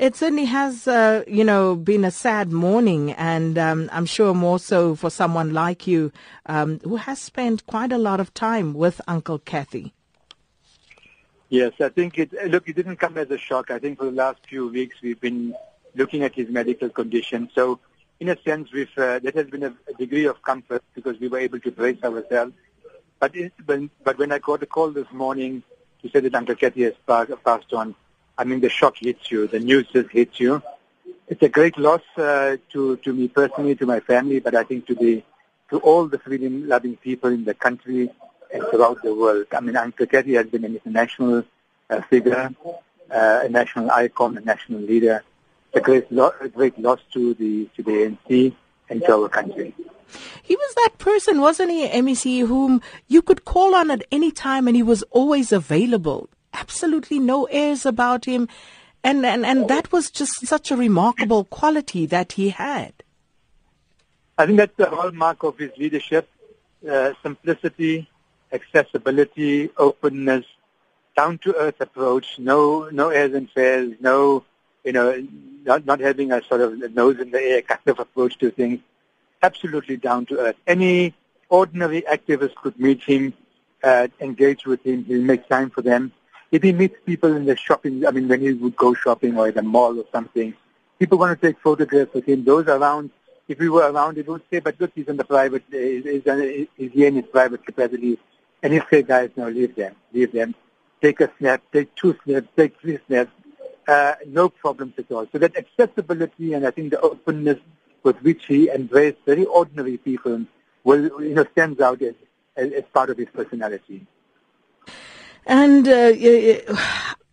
[0.00, 4.58] It certainly has, uh, you know, been a sad morning, and um, I'm sure more
[4.58, 6.10] so for someone like you
[6.46, 9.92] um, who has spent quite a lot of time with Uncle Kathy.
[11.50, 12.32] Yes, I think it.
[12.48, 13.70] Look, it didn't come as a shock.
[13.70, 15.54] I think for the last few weeks we've been
[15.94, 17.50] looking at his medical condition.
[17.54, 17.78] So,
[18.20, 21.40] in a sense, we've uh, that has been a, degree of comfort because we were
[21.40, 22.54] able to brace ourselves.
[23.18, 25.62] But it, when, but when I got a call this morning
[26.00, 27.94] to say that Uncle Kathy has passed on,
[28.40, 29.46] I mean, the shock hits you.
[29.46, 30.62] The news just hits you.
[31.28, 34.86] It's a great loss uh, to to me personally, to my family, but I think
[34.86, 35.22] to the
[35.68, 38.08] to all the freedom-loving people in the country
[38.52, 39.46] and throughout the world.
[39.52, 41.44] I mean, Kathy has been an international
[41.90, 42.50] uh, figure,
[43.10, 45.22] uh, a national icon, a national leader.
[45.68, 48.54] It's a great, lo- a great loss to the to the ANC
[48.88, 49.74] and to our country.
[50.42, 54.66] He was that person, wasn't he, MEC, whom you could call on at any time
[54.66, 58.48] and he was always available absolutely no airs about him.
[59.02, 62.92] And, and, and that was just such a remarkable quality that he had.
[64.36, 66.28] I think that's the hallmark of his leadership,
[66.90, 68.08] uh, simplicity,
[68.52, 70.44] accessibility, openness,
[71.16, 74.44] down-to-earth approach, no, no airs and fairs, no,
[74.84, 75.26] you know,
[75.64, 78.80] not, not having a sort of nose in the air kind of approach to things.
[79.42, 80.56] Absolutely down to earth.
[80.66, 81.14] Any
[81.48, 83.32] ordinary activist could meet him,
[83.82, 85.04] uh, engage with him.
[85.04, 86.12] He'll make time for them.
[86.50, 89.48] If he meets people in the shopping, I mean, when he would go shopping or
[89.48, 90.52] at the mall or something,
[90.98, 92.44] people want to take photographs with him.
[92.44, 93.10] Those around,
[93.46, 96.92] if we were around, it would say, but look, he's in the private, he's, he's
[96.92, 98.18] here in his private capacity.
[98.62, 100.54] And he'd say, guys, no, leave them, leave them.
[101.00, 103.30] Take a snap, take two snaps, take three snaps.
[103.88, 105.26] Uh, no problems at all.
[105.32, 107.58] So that accessibility and I think the openness
[108.02, 110.44] with which he embraced very ordinary people
[110.84, 112.14] will, you know, stands out as,
[112.56, 114.06] as, as part of his personality.
[115.46, 116.74] And uh,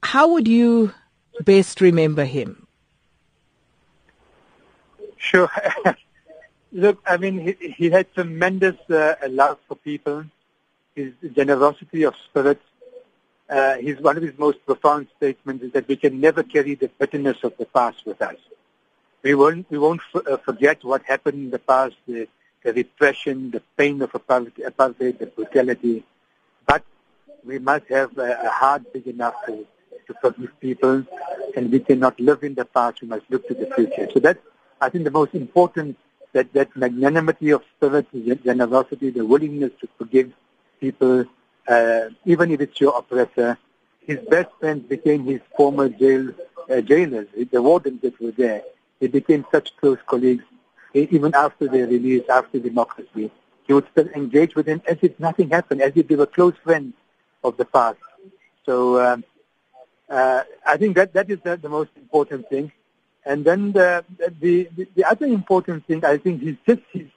[0.04, 0.94] how would you
[1.42, 2.68] best remember him?
[5.18, 5.50] Sure.
[6.72, 10.26] Look, I mean, he, he had tremendous uh, love for people.
[10.96, 12.62] His generosity of spirit.
[13.50, 16.90] Uh, his one of his most profound statements is that we can never carry the
[17.00, 18.36] bitterness of the past with us.
[19.24, 22.28] We won't we won't f- uh, forget what happened in the past, the,
[22.64, 26.04] the repression, the pain of apartheid, the brutality,
[27.46, 29.66] we must have a, heart big enough to,
[30.08, 31.06] to forgive people,
[31.56, 33.02] and we cannot live in the past.
[33.02, 34.08] We must look to the future.
[34.14, 34.40] So that's,
[34.82, 35.98] I think, the most important,
[36.34, 38.08] that, that magnanimity of spirit,
[38.44, 40.32] generosity, the willingness to forgive
[40.80, 41.26] people,
[41.68, 43.58] uh, even if it's your oppressor.
[44.06, 46.32] His best friends became his former jail
[46.70, 48.62] uh, jailers, the wardens that were there.
[49.00, 50.44] They became such close colleagues,
[50.94, 53.32] even after their release, after democracy.
[53.66, 56.54] He would still engage with them as if nothing happened, as if they were close
[56.64, 56.94] friends
[57.44, 57.98] of the past.
[58.66, 59.24] So um,
[60.10, 62.72] uh, I think that that is the, the, most important thing.
[63.26, 64.06] And then the,
[64.40, 67.08] the the other important thing I think is just his,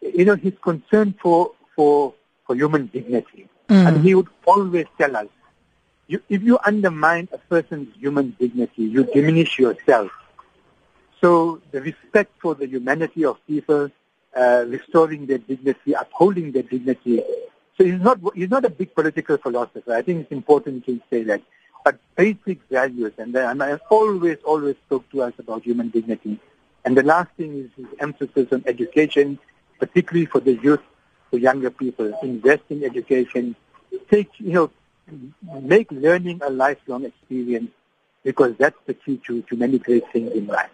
[0.00, 2.14] you know, his concern for for
[2.46, 3.48] for human dignity.
[3.68, 3.86] Mm.
[3.86, 5.26] And he would always tell us,
[6.06, 10.10] you, if you undermine a person's human dignity, you diminish yourself.
[11.20, 13.90] So the respect for the humanity of people,
[14.34, 17.22] uh, restoring their dignity, upholding their dignity,
[17.80, 19.94] so he's not he's not a big political philosopher.
[19.94, 21.40] I think it's important to say that.
[21.82, 26.38] But basic values, and, I always always spoke to us about human dignity.
[26.84, 29.38] And the last thing is his emphasis on education,
[29.78, 30.82] particularly for the youth,
[31.30, 32.12] for younger people.
[32.22, 33.56] Invest in education.
[34.10, 34.70] Take you know,
[35.62, 37.70] make learning a lifelong experience
[38.24, 40.70] because that's the key to, to many great things in life.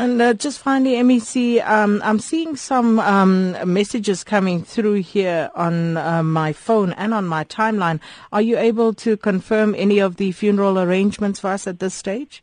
[0.00, 5.98] And uh, just finally, MEC, um, I'm seeing some um, messages coming through here on
[5.98, 8.00] uh, my phone and on my timeline.
[8.32, 12.42] Are you able to confirm any of the funeral arrangements for us at this stage?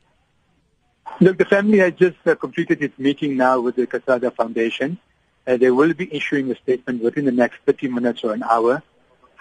[1.19, 4.99] Look, the family has just uh, completed its meeting now with the Kathrada Foundation.
[5.47, 8.83] Uh, they will be issuing a statement within the next 30 minutes or an hour.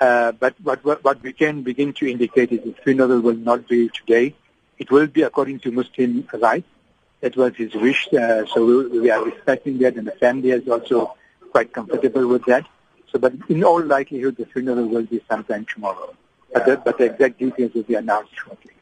[0.01, 3.69] Uh, but what, what, what we can begin to indicate is the funeral will not
[3.69, 4.35] be today.
[4.79, 6.67] It will be according to Muslim rites.
[7.21, 10.69] That was his wish, uh, so we, we, are respecting that, and the family is
[10.69, 11.17] also
[11.51, 12.67] quite comfortable with that.
[13.11, 16.15] So, but in all likelihood, the funeral will be sometime tomorrow.
[16.53, 18.76] But the, but the exact details will be announced shortly.